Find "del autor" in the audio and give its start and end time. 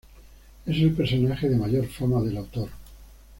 2.23-2.69